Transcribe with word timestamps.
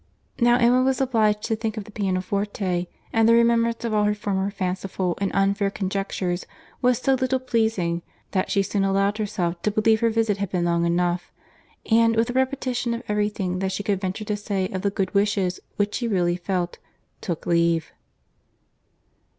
Now 0.39 0.57
Emma 0.57 0.81
was 0.81 0.99
obliged 0.99 1.43
to 1.43 1.55
think 1.55 1.77
of 1.77 1.83
the 1.83 1.91
pianoforte; 1.91 2.87
and 3.13 3.29
the 3.29 3.35
remembrance 3.35 3.85
of 3.85 3.93
all 3.93 4.05
her 4.05 4.15
former 4.15 4.49
fanciful 4.49 5.15
and 5.21 5.29
unfair 5.35 5.69
conjectures 5.69 6.47
was 6.81 6.97
so 6.97 7.13
little 7.13 7.37
pleasing, 7.39 8.01
that 8.31 8.49
she 8.49 8.63
soon 8.63 8.83
allowed 8.83 9.19
herself 9.19 9.61
to 9.61 9.69
believe 9.69 9.99
her 9.99 10.09
visit 10.09 10.37
had 10.37 10.49
been 10.49 10.65
long 10.65 10.87
enough; 10.87 11.31
and, 11.91 12.15
with 12.15 12.31
a 12.31 12.33
repetition 12.33 12.95
of 12.95 13.03
every 13.07 13.29
thing 13.29 13.59
that 13.59 13.73
she 13.73 13.83
could 13.83 14.01
venture 14.01 14.25
to 14.25 14.35
say 14.37 14.67
of 14.69 14.81
the 14.81 14.89
good 14.89 15.13
wishes 15.13 15.59
which 15.75 15.93
she 15.93 16.07
really 16.07 16.35
felt, 16.35 16.79
took 17.21 17.45
leave. 17.45 17.93